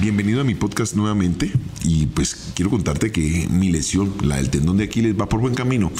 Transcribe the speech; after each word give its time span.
Bienvenido 0.00 0.40
a 0.40 0.44
mi 0.44 0.54
podcast 0.54 0.94
nuevamente 0.94 1.50
y 1.82 2.06
pues 2.06 2.52
quiero 2.54 2.70
contarte 2.70 3.10
que 3.10 3.48
mi 3.50 3.72
lesión, 3.72 4.14
la 4.22 4.36
del 4.36 4.48
tendón 4.48 4.76
de 4.76 4.84
Aquiles, 4.84 5.20
va 5.20 5.28
por 5.28 5.40
buen 5.40 5.56
camino. 5.56 5.90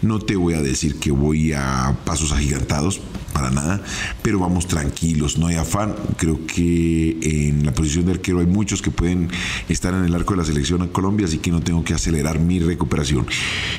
No 0.00 0.20
te 0.20 0.36
voy 0.36 0.54
a 0.54 0.62
decir 0.62 1.00
que 1.00 1.10
voy 1.10 1.52
a 1.52 1.98
pasos 2.04 2.30
agigantados, 2.30 3.00
para 3.32 3.50
nada, 3.50 3.80
pero 4.22 4.38
vamos 4.38 4.66
tranquilos, 4.66 5.38
no 5.38 5.46
hay 5.46 5.56
afán. 5.56 5.94
Creo 6.16 6.46
que 6.46 7.18
en 7.22 7.64
la 7.64 7.72
posición 7.72 8.06
de 8.06 8.12
arquero 8.12 8.40
hay 8.40 8.46
muchos 8.46 8.82
que 8.82 8.90
pueden 8.90 9.28
estar 9.68 9.94
en 9.94 10.04
el 10.04 10.14
arco 10.14 10.34
de 10.34 10.38
la 10.38 10.44
selección 10.44 10.82
a 10.82 10.88
Colombia, 10.88 11.26
así 11.26 11.38
que 11.38 11.50
no 11.50 11.60
tengo 11.60 11.84
que 11.84 11.94
acelerar 11.94 12.38
mi 12.38 12.58
recuperación. 12.58 13.26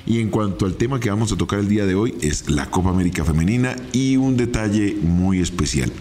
Y 0.05 0.19
en 0.19 0.29
cuanto 0.29 0.65
al 0.65 0.75
tema 0.75 0.99
que 0.99 1.09
vamos 1.09 1.31
a 1.31 1.37
tocar 1.37 1.59
el 1.59 1.67
día 1.67 1.85
de 1.85 1.95
hoy 1.95 2.15
es 2.21 2.49
la 2.49 2.67
Copa 2.67 2.89
América 2.89 3.23
Femenina 3.23 3.75
y 3.91 4.17
un 4.17 4.37
detalle 4.37 4.97
muy 5.01 5.39
especial, 5.39 5.91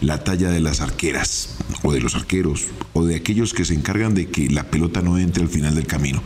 la 0.00 0.24
talla 0.24 0.50
de 0.50 0.60
las 0.60 0.80
arqueras 0.80 1.56
o 1.82 1.92
de 1.92 2.00
los 2.00 2.14
arqueros 2.14 2.66
o 2.92 3.04
de 3.04 3.16
aquellos 3.16 3.54
que 3.54 3.64
se 3.64 3.74
encargan 3.74 4.14
de 4.14 4.28
que 4.28 4.48
la 4.48 4.64
pelota 4.64 5.02
no 5.02 5.18
entre 5.18 5.42
al 5.42 5.48
final 5.48 5.74
del 5.74 5.86
camino. 5.86 6.22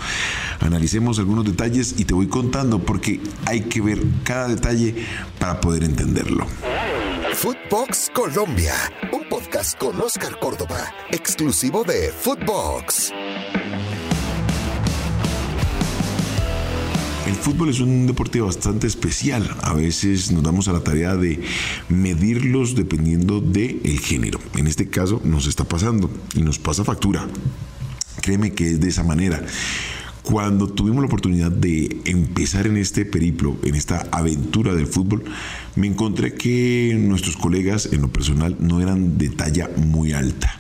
Analicemos 0.61 1.19
algunos 1.19 1.45
detalles 1.45 1.95
y 1.99 2.05
te 2.05 2.15
voy 2.15 2.29
contando 2.29 2.81
porque 2.81 3.21
hay 3.47 3.63
que 3.63 3.81
ver 3.81 4.03
cada 4.25 4.49
detalle 4.49 4.95
para 5.39 5.61
poder 5.61 5.85
entenderlo. 5.85 6.47
Footbox 7.41 8.11
Colombia, 8.13 8.75
un 9.13 9.29
podcast 9.29 9.79
con 9.79 10.01
Oscar 10.01 10.41
Córdoba, 10.41 10.93
exclusivo 11.13 11.85
de 11.85 12.11
Footbox. 12.11 13.13
El 17.29 17.35
fútbol 17.37 17.69
es 17.69 17.79
un 17.79 18.09
deporte 18.09 18.41
bastante 18.41 18.89
especial. 18.89 19.49
A 19.63 19.73
veces 19.73 20.33
nos 20.33 20.43
damos 20.43 20.67
a 20.67 20.73
la 20.73 20.81
tarea 20.81 21.15
de 21.15 21.41
medirlos 21.89 22.75
dependiendo 22.75 23.41
del 23.41 23.83
el 23.85 24.01
género. 24.01 24.41
En 24.57 24.67
este 24.67 24.91
caso 24.91 25.21
nos 25.23 25.47
está 25.47 25.63
pasando 25.63 26.11
y 26.35 26.43
nos 26.43 26.59
pasa 26.59 26.83
factura. 26.83 27.29
Créeme 28.21 28.53
que 28.53 28.73
es 28.73 28.81
de 28.81 28.89
esa 28.89 29.05
manera. 29.05 29.41
Cuando 30.25 30.67
tuvimos 30.67 31.01
la 31.01 31.07
oportunidad 31.07 31.51
de 31.51 32.03
empezar 32.05 32.67
en 32.67 32.77
este 32.77 33.07
periplo, 33.07 33.57
en 33.63 33.77
esta 33.77 34.09
aventura 34.11 34.75
del 34.75 34.87
fútbol, 34.87 35.25
me 35.79 35.87
encontré 35.87 36.35
que 36.35 36.97
nuestros 36.99 37.37
colegas 37.37 37.91
en 37.93 38.03
lo 38.03 38.09
personal 38.09 38.57
no 38.59 38.81
eran 38.81 39.17
de 39.17 39.31
talla 39.31 39.71
muy 39.77 40.13
alta. 40.13 40.53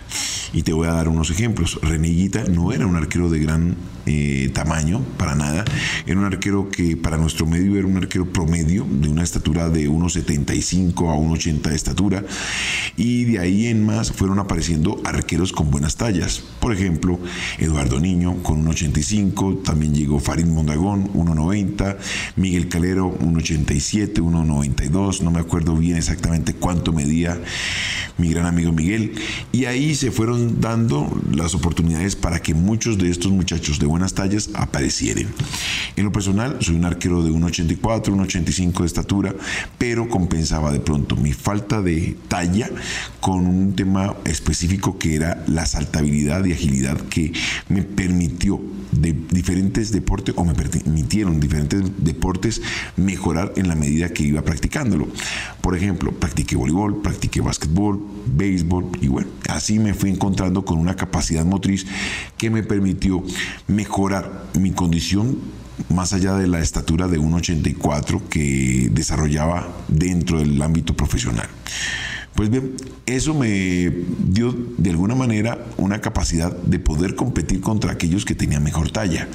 Y 0.52 0.62
te 0.62 0.72
voy 0.72 0.86
a 0.86 0.92
dar 0.92 1.08
unos 1.08 1.30
ejemplos. 1.30 1.78
Reneguita 1.83 2.44
no 2.44 2.72
era 2.72 2.86
un 2.86 2.97
arquero 2.97 3.28
de 3.28 3.41
gran 3.41 3.77
eh, 4.06 4.50
tamaño, 4.55 5.02
para 5.19 5.34
nada. 5.34 5.64
Era 6.06 6.19
un 6.19 6.24
arquero 6.24 6.70
que 6.70 6.96
para 6.96 7.19
nuestro 7.19 7.46
medio 7.46 7.77
era 7.77 7.86
un 7.86 7.98
arquero 7.98 8.33
promedio, 8.33 8.86
de 8.91 9.08
una 9.08 9.22
estatura 9.22 9.69
de 9.69 9.91
1,75 9.91 11.12
a 11.12 11.16
1,80 11.16 11.61
de 11.61 11.74
estatura. 11.74 12.24
Y 12.96 13.24
de 13.24 13.39
ahí 13.39 13.66
en 13.66 13.84
más 13.84 14.11
fueron 14.12 14.39
apareciendo 14.39 15.00
arqueros 15.05 15.52
con 15.52 15.70
buenas 15.70 15.96
tallas. 15.96 16.42
Por 16.61 16.72
ejemplo, 16.72 17.20
Eduardo 17.58 18.00
Niño 18.00 18.42
con 18.42 18.64
1,85. 18.64 19.62
También 19.62 19.94
llegó 19.94 20.19
Farid 20.20 20.46
Mondagón, 20.46 21.12
1,90. 21.12 21.98
Miguel 22.36 22.69
Calero, 22.69 23.19
1,87, 23.19 24.14
1,92. 24.14 25.08
No 25.23 25.31
me 25.31 25.41
acuerdo 25.41 25.77
bien 25.77 25.97
exactamente 25.97 26.55
cuánto 26.55 26.92
medía 26.92 27.39
mi 28.17 28.31
gran 28.31 28.47
amigo 28.47 28.73
Miguel. 28.73 29.14
Y 29.53 29.67
ahí 29.67 29.95
se 29.95 30.11
fueron 30.11 30.61
dando 30.61 31.09
las 31.31 31.55
oportunidades 31.55 32.17
para 32.17 32.41
que 32.41 32.55
muchos 32.55 32.98
de 32.98 33.11
estos 33.11 33.31
muchachos 33.33 33.79
de 33.79 33.86
buena 33.86 33.98
buenas 33.98 34.14
tallas 34.14 34.51
aparecieran. 34.55 35.27
En 35.97 36.05
lo 36.05 36.12
personal, 36.12 36.59
soy 36.61 36.77
un 36.77 36.84
arquero 36.84 37.25
de 37.25 37.33
1,84, 37.33 38.12
1,85 38.12 38.79
de 38.79 38.86
estatura, 38.86 39.34
pero 39.77 40.09
compensaba 40.09 40.70
de 40.70 40.79
pronto 40.79 41.17
mi 41.17 41.33
falta 41.33 41.83
de 41.83 42.17
talla 42.29 42.70
con 43.20 43.45
un 43.45 43.75
tema 43.75 44.14
específico 44.25 44.98
que 44.98 45.17
era 45.17 45.42
la 45.48 45.67
saltabilidad 45.67 46.45
y 46.45 46.53
agilidad 46.53 46.97
que 47.09 47.33
me 47.69 47.83
permitió 47.83 48.61
de 48.92 49.12
diferentes 49.31 49.92
deportes 49.92 50.34
o 50.36 50.44
me 50.44 50.55
permitieron 50.55 51.41
diferentes 51.41 51.83
deportes 51.98 52.61
mejorar 52.97 53.52
en 53.57 53.68
la 53.68 53.74
medida 53.74 54.08
que 54.11 54.23
iba 54.23 54.42
practicándolo. 54.42 55.08
Por 55.61 55.77
ejemplo, 55.77 56.12
practiqué 56.12 56.57
voleibol, 56.57 57.02
practiqué 57.02 57.40
básquetbol, 57.40 58.01
béisbol 58.27 58.86
y 59.01 59.08
bueno, 59.08 59.29
así 59.48 59.79
me 59.79 59.95
fui 59.95 60.11
encontrando 60.11 60.64
con 60.64 60.79
una 60.79 60.96
capacidad 60.96 61.45
motriz 61.45 61.86
que 62.36 62.51
me 62.51 62.62
permitió 62.62 63.23
mejorar 63.67 64.46
mi 64.58 64.73
condición 64.73 65.39
más 65.89 66.12
allá 66.12 66.35
de 66.35 66.48
la 66.48 66.61
estatura 66.61 67.08
de 67.08 67.18
1,84 67.18 68.23
que 68.29 68.89
desarrollaba 68.92 69.68
dentro 69.89 70.39
del 70.39 70.61
ámbito 70.61 70.95
profesional. 70.95 71.48
Pues 72.38 72.50
bien, 72.50 72.76
eso 73.04 73.34
me 73.34 73.92
dio 74.20 74.54
de 74.76 74.90
alguna 74.90 75.16
manera 75.16 75.58
una 75.76 76.00
capacidad 76.00 76.56
de 76.56 76.78
poder 76.78 77.16
competir 77.16 77.60
contra 77.60 77.90
aquellos 77.90 78.24
que 78.24 78.36
tenían 78.36 78.62
mejor 78.62 78.92
talla. 78.92 79.26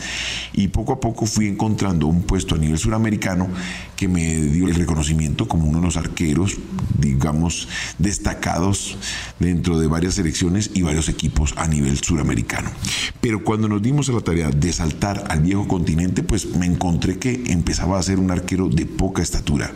Y 0.53 0.69
poco 0.69 0.93
a 0.93 1.01
poco 1.01 1.25
fui 1.25 1.47
encontrando 1.49 2.07
un 2.07 2.21
puesto 2.21 2.55
a 2.55 2.57
nivel 2.57 2.77
suramericano 2.77 3.49
que 3.97 4.07
me 4.07 4.39
dio 4.43 4.69
el 4.69 4.75
reconocimiento 4.75 5.49
como 5.49 5.67
uno 5.67 5.79
de 5.79 5.85
los 5.87 5.97
arqueros, 5.97 6.55
digamos, 6.97 7.67
destacados 7.97 8.97
dentro 9.37 9.77
de 9.77 9.87
varias 9.87 10.13
selecciones 10.13 10.71
y 10.73 10.81
varios 10.81 11.09
equipos 11.09 11.53
a 11.57 11.67
nivel 11.67 11.97
suramericano. 11.97 12.71
Pero 13.19 13.43
cuando 13.43 13.67
nos 13.67 13.81
dimos 13.81 14.07
a 14.07 14.13
la 14.13 14.21
tarea 14.21 14.49
de 14.49 14.71
saltar 14.71 15.25
al 15.27 15.41
viejo 15.41 15.67
continente, 15.67 16.23
pues 16.23 16.55
me 16.55 16.67
encontré 16.67 17.19
que 17.19 17.43
empezaba 17.47 17.99
a 17.99 18.03
ser 18.03 18.19
un 18.19 18.31
arquero 18.31 18.69
de 18.69 18.85
poca 18.85 19.21
estatura. 19.21 19.73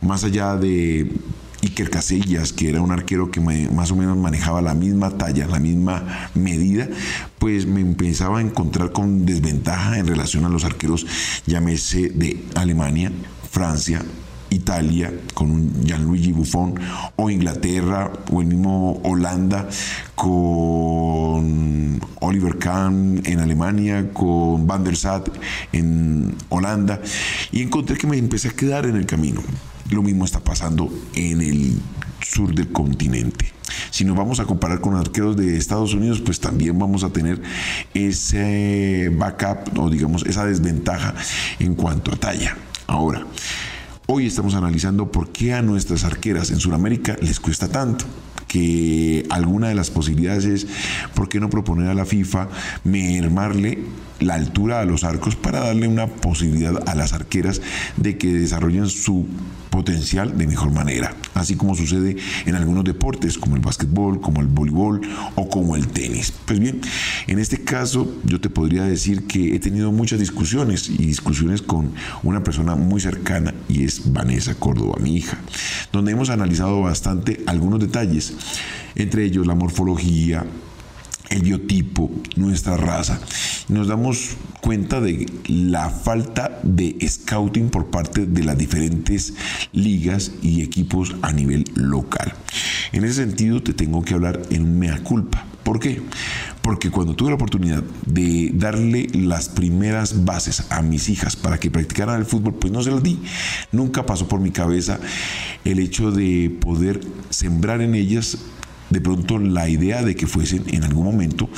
Más 0.00 0.24
allá 0.24 0.56
de 0.56 1.12
Iker 1.66 1.90
Casillas, 1.90 2.52
que 2.52 2.68
era 2.68 2.80
un 2.80 2.92
arquero 2.92 3.30
que 3.30 3.40
más 3.40 3.90
o 3.90 3.96
menos 3.96 4.16
manejaba 4.16 4.62
la 4.62 4.74
misma 4.74 5.10
talla, 5.18 5.46
la 5.46 5.58
misma 5.58 6.30
medida, 6.34 6.88
pues 7.38 7.66
me 7.66 7.80
empezaba 7.80 8.38
a 8.38 8.40
encontrar 8.40 8.92
con 8.92 9.26
desventaja 9.26 9.98
en 9.98 10.06
relación 10.06 10.44
a 10.44 10.48
los 10.48 10.64
arqueros, 10.64 11.06
llámese 11.46 12.10
de 12.10 12.44
Alemania, 12.54 13.10
Francia, 13.50 14.02
Italia 14.48 15.12
con 15.34 15.50
un 15.50 15.84
Gianluigi 15.84 16.32
Buffon 16.32 16.74
o 17.16 17.30
Inglaterra 17.30 18.12
o 18.30 18.40
el 18.40 18.46
mismo 18.46 19.00
Holanda 19.02 19.68
con 20.14 22.00
Oliver 22.20 22.58
Kahn 22.58 23.22
en 23.24 23.40
Alemania, 23.40 24.12
con 24.12 24.66
Van 24.68 24.84
der 24.84 24.96
Sar 24.96 25.24
en 25.72 26.36
Holanda 26.48 27.00
y 27.50 27.62
encontré 27.62 27.96
que 27.96 28.06
me 28.06 28.16
empecé 28.18 28.48
a 28.48 28.52
quedar 28.52 28.86
en 28.86 28.94
el 28.94 29.04
camino. 29.04 29.42
Lo 29.90 30.02
mismo 30.02 30.24
está 30.24 30.40
pasando 30.40 30.92
en 31.14 31.40
el 31.40 31.80
sur 32.20 32.54
del 32.54 32.72
continente. 32.72 33.52
Si 33.90 34.04
nos 34.04 34.16
vamos 34.16 34.40
a 34.40 34.44
comparar 34.44 34.80
con 34.80 34.96
arqueros 34.96 35.36
de 35.36 35.56
Estados 35.56 35.94
Unidos, 35.94 36.20
pues 36.20 36.40
también 36.40 36.78
vamos 36.78 37.04
a 37.04 37.10
tener 37.10 37.40
ese 37.94 39.10
backup 39.16 39.78
o 39.78 39.90
digamos 39.90 40.24
esa 40.26 40.44
desventaja 40.44 41.14
en 41.58 41.74
cuanto 41.74 42.12
a 42.12 42.16
talla. 42.16 42.56
Ahora, 42.86 43.26
hoy 44.06 44.26
estamos 44.26 44.54
analizando 44.54 45.10
por 45.10 45.30
qué 45.30 45.54
a 45.54 45.62
nuestras 45.62 46.04
arqueras 46.04 46.50
en 46.50 46.60
Sudamérica 46.60 47.16
les 47.20 47.40
cuesta 47.40 47.68
tanto 47.68 48.04
que 48.48 49.26
alguna 49.30 49.68
de 49.68 49.74
las 49.74 49.90
posibilidades 49.90 50.44
es, 50.44 50.66
¿por 51.14 51.28
qué 51.28 51.40
no 51.40 51.50
proponer 51.50 51.88
a 51.88 51.94
la 51.94 52.06
FIFA 52.06 52.48
mermarle 52.84 53.78
la 54.20 54.34
altura 54.34 54.80
a 54.80 54.84
los 54.84 55.04
arcos 55.04 55.36
para 55.36 55.60
darle 55.60 55.88
una 55.88 56.06
posibilidad 56.06 56.88
a 56.88 56.94
las 56.94 57.12
arqueras 57.12 57.60
de 57.96 58.16
que 58.16 58.32
desarrollen 58.32 58.88
su 58.88 59.26
potencial 59.76 60.38
de 60.38 60.46
mejor 60.46 60.72
manera, 60.72 61.14
así 61.34 61.54
como 61.54 61.74
sucede 61.74 62.16
en 62.46 62.54
algunos 62.54 62.82
deportes 62.82 63.36
como 63.36 63.56
el 63.56 63.60
básquetbol, 63.60 64.22
como 64.22 64.40
el 64.40 64.46
voleibol 64.46 65.02
o 65.34 65.50
como 65.50 65.76
el 65.76 65.88
tenis. 65.88 66.32
Pues 66.46 66.58
bien, 66.58 66.80
en 67.26 67.38
este 67.38 67.62
caso 67.62 68.10
yo 68.24 68.40
te 68.40 68.48
podría 68.48 68.84
decir 68.84 69.26
que 69.26 69.54
he 69.54 69.58
tenido 69.58 69.92
muchas 69.92 70.18
discusiones 70.18 70.88
y 70.88 71.04
discusiones 71.04 71.60
con 71.60 71.92
una 72.22 72.42
persona 72.42 72.74
muy 72.74 73.02
cercana 73.02 73.52
y 73.68 73.84
es 73.84 74.10
Vanessa 74.10 74.54
Córdoba, 74.54 74.94
mi 74.98 75.14
hija, 75.14 75.38
donde 75.92 76.12
hemos 76.12 76.30
analizado 76.30 76.80
bastante 76.80 77.42
algunos 77.46 77.78
detalles, 77.78 78.32
entre 78.94 79.24
ellos 79.24 79.46
la 79.46 79.54
morfología, 79.54 80.44
el 81.28 81.42
biotipo, 81.42 82.10
nuestra 82.36 82.76
raza. 82.76 83.20
Nos 83.68 83.88
damos 83.88 84.36
cuenta 84.60 85.00
de 85.00 85.26
la 85.48 85.90
falta 85.90 86.60
de 86.62 86.96
scouting 87.06 87.70
por 87.70 87.90
parte 87.90 88.26
de 88.26 88.44
las 88.44 88.56
diferentes 88.56 89.34
ligas 89.72 90.32
y 90.42 90.62
equipos 90.62 91.16
a 91.22 91.32
nivel 91.32 91.64
local. 91.74 92.32
En 92.92 93.04
ese 93.04 93.14
sentido 93.14 93.62
te 93.62 93.72
tengo 93.72 94.04
que 94.04 94.14
hablar 94.14 94.42
en 94.50 94.78
mea 94.78 95.02
culpa. 95.02 95.44
¿Por 95.66 95.80
qué? 95.80 96.00
Porque 96.62 96.92
cuando 96.92 97.16
tuve 97.16 97.30
la 97.30 97.34
oportunidad 97.34 97.82
de 98.06 98.52
darle 98.54 99.08
las 99.12 99.48
primeras 99.48 100.24
bases 100.24 100.64
a 100.70 100.80
mis 100.80 101.08
hijas 101.08 101.34
para 101.34 101.58
que 101.58 101.72
practicaran 101.72 102.20
el 102.20 102.24
fútbol, 102.24 102.54
pues 102.54 102.72
no 102.72 102.84
se 102.84 102.92
las 102.92 103.02
di. 103.02 103.18
Nunca 103.72 104.06
pasó 104.06 104.28
por 104.28 104.38
mi 104.38 104.52
cabeza 104.52 105.00
el 105.64 105.80
hecho 105.80 106.12
de 106.12 106.56
poder 106.60 107.00
sembrar 107.30 107.80
en 107.80 107.96
ellas 107.96 108.38
de 108.90 109.00
pronto 109.00 109.38
la 109.38 109.68
idea 109.68 110.02
de 110.02 110.14
que 110.14 110.26
fuesen 110.26 110.64
en 110.68 110.84
algún 110.84 111.04
momento 111.04 111.48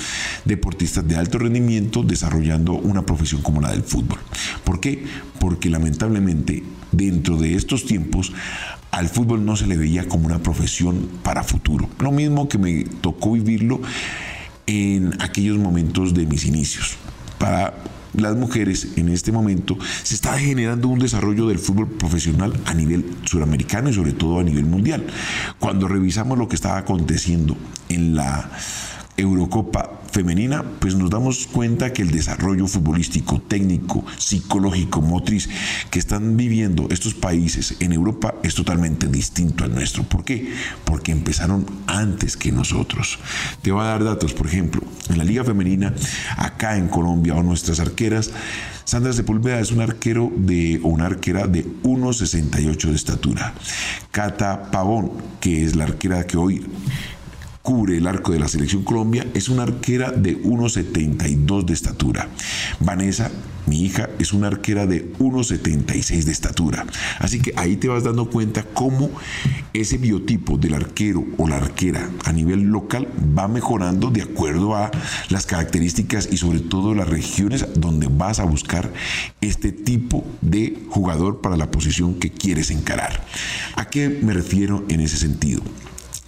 deportistas 0.44 1.06
de 1.06 1.16
alto 1.16 1.38
rendimiento 1.38 2.02
desarrollando 2.02 2.72
una 2.74 3.04
profesión 3.04 3.42
como 3.42 3.60
la 3.60 3.70
del 3.70 3.82
fútbol. 3.82 4.18
¿Por 4.64 4.80
qué? 4.80 5.04
Porque 5.38 5.70
lamentablemente 5.70 6.62
dentro 6.92 7.36
de 7.36 7.54
estos 7.54 7.84
tiempos 7.84 8.32
al 8.90 9.08
fútbol 9.08 9.44
no 9.44 9.56
se 9.56 9.66
le 9.66 9.76
veía 9.76 10.08
como 10.08 10.26
una 10.26 10.38
profesión 10.38 11.08
para 11.22 11.44
futuro. 11.44 11.88
Lo 11.98 12.10
mismo 12.10 12.48
que 12.48 12.58
me 12.58 12.84
tocó 12.84 13.32
vivirlo 13.32 13.80
en 14.66 15.20
aquellos 15.20 15.58
momentos 15.58 16.14
de 16.14 16.26
mis 16.26 16.44
inicios. 16.44 16.96
Para 17.38 17.74
las 18.14 18.36
mujeres 18.36 18.88
en 18.96 19.08
este 19.08 19.32
momento 19.32 19.76
se 20.02 20.14
está 20.14 20.38
generando 20.38 20.88
un 20.88 20.98
desarrollo 20.98 21.48
del 21.48 21.58
fútbol 21.58 21.88
profesional 21.88 22.52
a 22.64 22.74
nivel 22.74 23.04
suramericano 23.24 23.90
y 23.90 23.94
sobre 23.94 24.12
todo 24.12 24.40
a 24.40 24.44
nivel 24.44 24.64
mundial. 24.64 25.06
Cuando 25.58 25.88
revisamos 25.88 26.38
lo 26.38 26.48
que 26.48 26.56
estaba 26.56 26.78
aconteciendo 26.78 27.56
en 27.88 28.14
la 28.14 28.50
Eurocopa 29.18 30.00
femenina, 30.10 30.64
pues 30.80 30.94
nos 30.94 31.10
damos 31.10 31.46
cuenta 31.46 31.92
que 31.92 32.02
el 32.02 32.10
desarrollo 32.10 32.66
futbolístico, 32.66 33.40
técnico, 33.40 34.04
psicológico, 34.16 35.02
motriz 35.02 35.48
que 35.90 35.98
están 35.98 36.36
viviendo 36.36 36.88
estos 36.90 37.14
países 37.14 37.76
en 37.80 37.92
Europa 37.92 38.34
es 38.42 38.54
totalmente 38.54 39.06
distinto 39.06 39.64
al 39.64 39.74
nuestro. 39.74 40.04
¿Por 40.04 40.24
qué? 40.24 40.52
Porque 40.84 41.12
empezaron 41.12 41.66
antes 41.86 42.36
que 42.36 42.52
nosotros. 42.52 43.18
Te 43.62 43.70
voy 43.70 43.82
a 43.82 43.88
dar 43.88 44.04
datos, 44.04 44.32
por 44.32 44.46
ejemplo, 44.46 44.82
en 45.10 45.18
la 45.18 45.24
liga 45.24 45.44
femenina, 45.44 45.94
acá 46.36 46.76
en 46.76 46.88
Colombia 46.88 47.34
o 47.34 47.42
nuestras 47.42 47.80
arqueras, 47.80 48.30
Sandra 48.88 49.12
Sepúlveda 49.12 49.60
es 49.60 49.70
un 49.70 49.82
arquero 49.82 50.32
de, 50.34 50.80
una 50.82 51.04
arquera 51.04 51.46
de 51.46 51.62
1,68 51.82 52.88
de 52.88 52.96
estatura. 52.96 53.52
Cata 54.10 54.70
Pavón, 54.70 55.12
que 55.40 55.62
es 55.62 55.76
la 55.76 55.84
arquera 55.84 56.26
que 56.26 56.38
hoy 56.38 56.64
cubre 57.68 57.98
el 57.98 58.06
arco 58.06 58.32
de 58.32 58.38
la 58.38 58.48
selección 58.48 58.82
Colombia 58.82 59.26
es 59.34 59.50
una 59.50 59.64
arquera 59.64 60.10
de 60.10 60.42
1,72 60.42 61.66
de 61.66 61.74
estatura. 61.74 62.30
Vanessa, 62.80 63.30
mi 63.66 63.82
hija, 63.82 64.08
es 64.18 64.32
una 64.32 64.46
arquera 64.46 64.86
de 64.86 65.12
1,76 65.18 66.22
de 66.22 66.32
estatura. 66.32 66.86
Así 67.18 67.40
que 67.40 67.52
ahí 67.56 67.76
te 67.76 67.88
vas 67.88 68.04
dando 68.04 68.30
cuenta 68.30 68.62
cómo 68.62 69.10
ese 69.74 69.98
biotipo 69.98 70.56
del 70.56 70.76
arquero 70.76 71.26
o 71.36 71.46
la 71.46 71.56
arquera 71.56 72.08
a 72.24 72.32
nivel 72.32 72.62
local 72.62 73.06
va 73.36 73.48
mejorando 73.48 74.08
de 74.08 74.22
acuerdo 74.22 74.74
a 74.74 74.90
las 75.28 75.44
características 75.44 76.30
y 76.32 76.38
sobre 76.38 76.60
todo 76.60 76.94
las 76.94 77.10
regiones 77.10 77.66
donde 77.74 78.08
vas 78.10 78.38
a 78.38 78.44
buscar 78.44 78.90
este 79.42 79.72
tipo 79.72 80.24
de 80.40 80.84
jugador 80.88 81.42
para 81.42 81.58
la 81.58 81.70
posición 81.70 82.14
que 82.14 82.30
quieres 82.30 82.70
encarar. 82.70 83.22
¿A 83.76 83.90
qué 83.90 84.08
me 84.08 84.32
refiero 84.32 84.86
en 84.88 85.00
ese 85.00 85.18
sentido? 85.18 85.60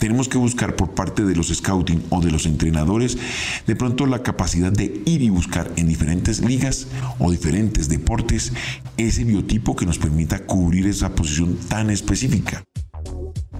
Tenemos 0.00 0.30
que 0.30 0.38
buscar 0.38 0.76
por 0.76 0.92
parte 0.92 1.24
de 1.26 1.36
los 1.36 1.54
scouting 1.54 2.02
o 2.08 2.22
de 2.22 2.30
los 2.30 2.46
entrenadores 2.46 3.18
de 3.66 3.76
pronto 3.76 4.06
la 4.06 4.22
capacidad 4.22 4.72
de 4.72 5.02
ir 5.04 5.20
y 5.20 5.28
buscar 5.28 5.70
en 5.76 5.88
diferentes 5.88 6.40
ligas 6.40 6.86
o 7.18 7.30
diferentes 7.30 7.90
deportes 7.90 8.54
ese 8.96 9.24
biotipo 9.24 9.76
que 9.76 9.84
nos 9.84 9.98
permita 9.98 10.38
cubrir 10.46 10.86
esa 10.86 11.14
posición 11.14 11.54
tan 11.68 11.90
específica. 11.90 12.64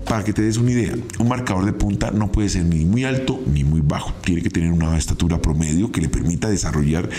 Para 0.07 0.25
que 0.25 0.33
te 0.33 0.41
des 0.41 0.57
una 0.57 0.71
idea, 0.71 0.95
un 1.19 1.29
marcador 1.29 1.67
de 1.67 1.75
punta 1.75 2.11
no 2.11 2.33
puede 2.33 2.49
ser 2.49 2.65
ni 2.65 2.87
muy 2.87 3.05
alto 3.05 3.39
ni 3.47 3.63
muy 3.63 3.83
bajo. 3.83 4.15
Tiene 4.25 4.41
que 4.41 4.49
tener 4.49 4.73
una 4.73 4.97
estatura 4.97 5.43
promedio 5.43 5.93
que 5.93 6.01
le 6.01 6.09
permita 6.09 6.49
desarrollar 6.49 7.11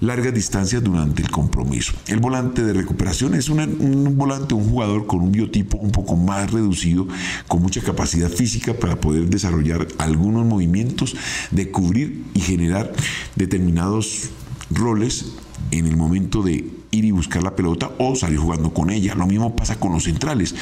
largas 0.00 0.34
distancias 0.34 0.82
durante 0.82 1.22
el 1.22 1.30
compromiso. 1.30 1.92
El 2.06 2.20
volante 2.20 2.64
de 2.64 2.72
recuperación 2.72 3.34
es 3.34 3.48
un 3.48 4.16
volante, 4.16 4.54
un 4.54 4.68
jugador 4.68 5.06
con 5.06 5.20
un 5.20 5.32
biotipo 5.32 5.76
un 5.78 5.92
poco 5.92 6.16
más 6.16 6.50
reducido, 6.50 7.06
con 7.46 7.62
mucha 7.62 7.80
capacidad 7.82 8.30
física 8.30 8.74
para 8.74 9.00
poder 9.00 9.28
desarrollar 9.28 9.86
algunos 9.98 10.44
movimientos 10.46 11.16
de 11.50 11.70
cubrir 11.70 12.24
y 12.34 12.40
generar 12.40 12.92
determinados 13.36 14.30
roles 14.70 15.32
en 15.70 15.86
el 15.86 15.96
momento 15.96 16.42
de 16.42 16.68
ir 16.90 17.04
y 17.04 17.10
buscar 17.10 17.42
la 17.42 17.54
pelota 17.54 17.90
o 17.98 18.16
salir 18.16 18.38
jugando 18.38 18.72
con 18.72 18.90
ella. 18.90 19.14
Lo 19.14 19.26
mismo 19.26 19.54
pasa 19.54 19.78
con 19.78 19.92
los 19.92 20.04
centrales, 20.04 20.54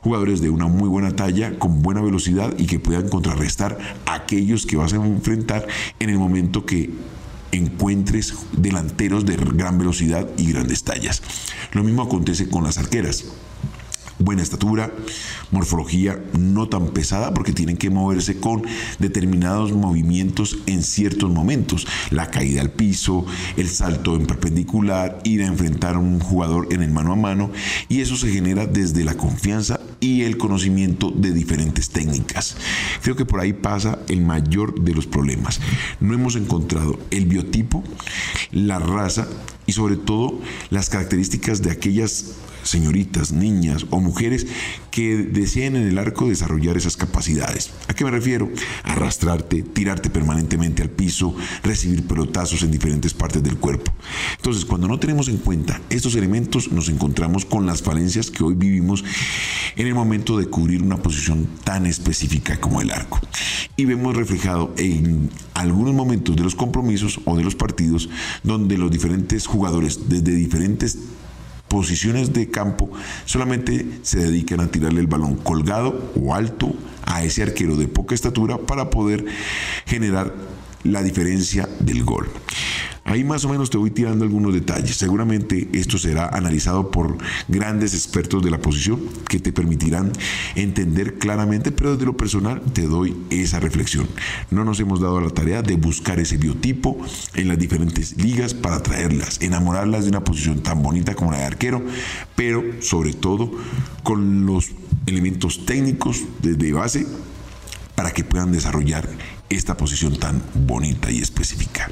jugadores 0.00 0.40
de 0.40 0.50
una 0.50 0.66
muy 0.66 0.88
buena 0.88 1.14
talla, 1.14 1.58
con 1.58 1.82
buena 1.82 2.00
velocidad 2.00 2.54
y 2.58 2.66
que 2.66 2.78
puedan 2.78 3.08
contrarrestar 3.08 3.78
a 4.06 4.14
aquellos 4.14 4.66
que 4.66 4.76
vas 4.76 4.92
a 4.92 4.96
enfrentar 4.96 5.66
en 5.98 6.10
el 6.10 6.18
momento 6.18 6.64
que 6.64 6.90
encuentres 7.56 8.34
delanteros 8.52 9.24
de 9.26 9.36
gran 9.36 9.78
velocidad 9.78 10.28
y 10.36 10.52
grandes 10.52 10.84
tallas. 10.84 11.22
Lo 11.72 11.82
mismo 11.82 12.02
acontece 12.02 12.48
con 12.48 12.64
las 12.64 12.78
arqueras 12.78 13.24
buena 14.18 14.42
estatura, 14.42 14.92
morfología 15.50 16.22
no 16.38 16.68
tan 16.68 16.88
pesada 16.88 17.34
porque 17.34 17.52
tienen 17.52 17.76
que 17.76 17.90
moverse 17.90 18.38
con 18.38 18.62
determinados 18.98 19.72
movimientos 19.72 20.58
en 20.66 20.82
ciertos 20.82 21.30
momentos, 21.30 21.86
la 22.10 22.30
caída 22.30 22.62
al 22.62 22.70
piso, 22.70 23.26
el 23.56 23.68
salto 23.68 24.16
en 24.16 24.26
perpendicular, 24.26 25.20
ir 25.24 25.42
a 25.42 25.46
enfrentar 25.46 25.96
a 25.96 25.98
un 25.98 26.20
jugador 26.20 26.68
en 26.70 26.82
el 26.82 26.90
mano 26.90 27.12
a 27.12 27.16
mano 27.16 27.50
y 27.88 28.00
eso 28.00 28.16
se 28.16 28.30
genera 28.30 28.66
desde 28.66 29.04
la 29.04 29.14
confianza 29.14 29.80
y 30.04 30.22
el 30.22 30.36
conocimiento 30.36 31.10
de 31.10 31.32
diferentes 31.32 31.88
técnicas. 31.88 32.56
Creo 33.00 33.16
que 33.16 33.24
por 33.24 33.40
ahí 33.40 33.54
pasa 33.54 34.00
el 34.08 34.20
mayor 34.20 34.78
de 34.78 34.92
los 34.92 35.06
problemas. 35.06 35.60
No 35.98 36.12
hemos 36.12 36.36
encontrado 36.36 36.98
el 37.10 37.24
biotipo, 37.24 37.82
la 38.52 38.78
raza 38.78 39.26
y 39.64 39.72
sobre 39.72 39.96
todo 39.96 40.42
las 40.68 40.90
características 40.90 41.62
de 41.62 41.70
aquellas 41.70 42.34
señoritas, 42.64 43.32
niñas 43.32 43.86
o 43.90 44.00
mujeres 44.00 44.46
que 44.90 45.16
deseen 45.16 45.76
en 45.76 45.86
el 45.86 45.98
arco 45.98 46.28
desarrollar 46.28 46.76
esas 46.76 46.96
capacidades. 46.96 47.70
¿A 47.88 47.94
qué 47.94 48.04
me 48.04 48.10
refiero? 48.10 48.50
Arrastrarte, 48.82 49.62
tirarte 49.62 50.10
permanentemente 50.10 50.82
al 50.82 50.90
piso, 50.90 51.34
recibir 51.62 52.06
pelotazos 52.06 52.62
en 52.62 52.70
diferentes 52.70 53.14
partes 53.14 53.42
del 53.42 53.58
cuerpo. 53.58 53.92
Entonces, 54.36 54.64
cuando 54.64 54.88
no 54.88 54.98
tenemos 54.98 55.28
en 55.28 55.38
cuenta 55.38 55.80
estos 55.90 56.14
elementos, 56.14 56.72
nos 56.72 56.88
encontramos 56.88 57.44
con 57.44 57.66
las 57.66 57.82
falencias 57.82 58.30
que 58.30 58.44
hoy 58.44 58.54
vivimos 58.54 59.04
en 59.76 59.86
el 59.86 59.94
momento 59.94 60.38
de 60.38 60.46
cubrir 60.46 60.82
una 60.82 60.96
posición 60.96 61.48
tan 61.64 61.86
específica 61.86 62.60
como 62.60 62.80
el 62.80 62.90
arco. 62.90 63.20
Y 63.76 63.84
vemos 63.84 64.16
reflejado 64.16 64.72
en 64.76 65.30
algunos 65.54 65.94
momentos 65.94 66.36
de 66.36 66.42
los 66.42 66.54
compromisos 66.54 67.20
o 67.24 67.36
de 67.36 67.44
los 67.44 67.54
partidos 67.54 68.08
donde 68.42 68.78
los 68.78 68.90
diferentes 68.90 69.46
jugadores 69.46 70.08
desde 70.08 70.32
diferentes 70.32 70.98
posiciones 71.68 72.32
de 72.32 72.50
campo 72.50 72.88
solamente 73.24 73.98
se 74.02 74.20
dedican 74.20 74.60
a 74.60 74.68
tirarle 74.68 75.00
el 75.00 75.08
balón 75.08 75.34
colgado 75.34 76.12
o 76.14 76.34
alto 76.34 76.72
a 77.04 77.24
ese 77.24 77.42
arquero 77.42 77.76
de 77.76 77.88
poca 77.88 78.14
estatura 78.14 78.58
para 78.58 78.90
poder 78.90 79.24
generar 79.86 80.32
la 80.84 81.02
diferencia 81.02 81.68
del 81.80 82.04
gol. 82.04 82.28
Ahí 83.06 83.22
más 83.22 83.44
o 83.44 83.50
menos 83.50 83.68
te 83.68 83.76
voy 83.76 83.90
tirando 83.90 84.24
algunos 84.24 84.54
detalles. 84.54 84.96
Seguramente 84.96 85.68
esto 85.74 85.98
será 85.98 86.28
analizado 86.28 86.90
por 86.90 87.18
grandes 87.48 87.92
expertos 87.92 88.42
de 88.42 88.50
la 88.50 88.58
posición 88.58 88.98
que 89.28 89.38
te 89.38 89.52
permitirán 89.52 90.10
entender 90.54 91.18
claramente, 91.18 91.70
pero 91.70 91.92
desde 91.92 92.06
lo 92.06 92.16
personal 92.16 92.62
te 92.72 92.86
doy 92.86 93.14
esa 93.28 93.60
reflexión. 93.60 94.08
No 94.50 94.64
nos 94.64 94.80
hemos 94.80 95.00
dado 95.00 95.20
la 95.20 95.28
tarea 95.28 95.60
de 95.60 95.76
buscar 95.76 96.18
ese 96.18 96.38
biotipo 96.38 96.96
en 97.34 97.48
las 97.48 97.58
diferentes 97.58 98.16
ligas 98.16 98.54
para 98.54 98.82
traerlas, 98.82 99.42
enamorarlas 99.42 100.04
de 100.04 100.10
una 100.10 100.24
posición 100.24 100.62
tan 100.62 100.82
bonita 100.82 101.14
como 101.14 101.30
la 101.30 101.38
de 101.38 101.44
arquero, 101.44 101.82
pero 102.34 102.62
sobre 102.80 103.12
todo 103.12 103.50
con 104.02 104.46
los 104.46 104.70
elementos 105.06 105.66
técnicos 105.66 106.22
desde 106.40 106.72
base 106.72 107.06
para 107.94 108.12
que 108.12 108.24
puedan 108.24 108.50
desarrollar 108.50 109.08
esta 109.50 109.76
posición 109.76 110.18
tan 110.18 110.42
bonita 110.54 111.10
y 111.10 111.18
específica. 111.18 111.90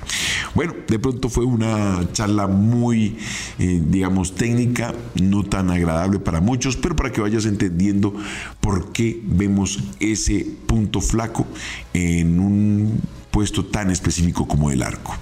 Bueno, 0.55 0.75
de 0.89 0.99
pronto 0.99 1.29
fue 1.29 1.45
una 1.45 2.01
charla 2.13 2.47
muy, 2.47 3.17
eh, 3.59 3.83
digamos, 3.85 4.35
técnica, 4.35 4.95
no 5.21 5.45
tan 5.45 5.71
agradable 5.71 6.19
para 6.19 6.41
muchos, 6.41 6.77
pero 6.77 6.97
para 6.97 7.13
que 7.13 7.21
vayas 7.21 7.45
entendiendo 7.45 8.15
por 8.61 8.93
qué 8.93 9.21
vemos 9.25 9.81
ese 10.01 10.47
punto 10.67 11.01
flaco 11.01 11.47
en 11.93 12.41
un 12.41 13.01
puesto 13.31 13.65
tan 13.65 13.91
específico 13.91 14.47
como 14.47 14.71
el 14.71 14.83
arco. 14.83 15.17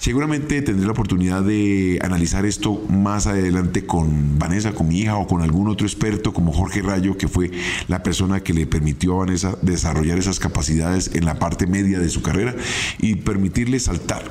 Seguramente 0.00 0.62
tendré 0.62 0.86
la 0.86 0.92
oportunidad 0.92 1.42
de 1.42 1.98
analizar 2.02 2.46
esto 2.46 2.82
más 2.88 3.26
adelante 3.26 3.84
con 3.84 4.38
Vanessa, 4.38 4.72
con 4.72 4.88
mi 4.88 5.00
hija 5.00 5.16
o 5.16 5.26
con 5.26 5.42
algún 5.42 5.68
otro 5.68 5.86
experto 5.86 6.32
como 6.32 6.52
Jorge 6.52 6.80
Rayo, 6.80 7.18
que 7.18 7.28
fue 7.28 7.50
la 7.86 8.02
persona 8.02 8.40
que 8.40 8.54
le 8.54 8.66
permitió 8.66 9.12
a 9.12 9.26
Vanessa 9.26 9.58
desarrollar 9.60 10.16
esas 10.16 10.38
capacidades 10.38 11.10
en 11.12 11.26
la 11.26 11.38
parte 11.38 11.66
media 11.66 11.98
de 11.98 12.08
su 12.08 12.22
carrera 12.22 12.56
y 12.98 13.16
permitirle 13.16 13.78
saltar 13.78 14.24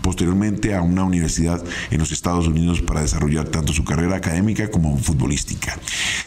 posteriormente 0.00 0.76
a 0.76 0.82
una 0.82 1.02
universidad 1.02 1.60
en 1.90 1.98
los 1.98 2.12
Estados 2.12 2.46
Unidos 2.46 2.80
para 2.80 3.00
desarrollar 3.00 3.48
tanto 3.48 3.72
su 3.72 3.82
carrera 3.82 4.14
académica 4.14 4.70
como 4.70 4.96
futbolística. 4.96 5.76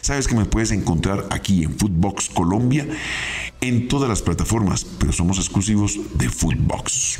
Sabes 0.01 0.27
que 0.27 0.35
me 0.35 0.43
puedes 0.43 0.71
encontrar 0.71 1.25
aquí 1.29 1.63
en 1.63 1.79
Footbox 1.79 2.27
Colombia 2.27 2.85
en 3.61 3.87
todas 3.87 4.09
las 4.09 4.21
plataformas, 4.21 4.83
pero 4.83 5.13
somos 5.13 5.37
exclusivos 5.37 5.97
de 6.15 6.27
Footbox. 6.27 7.19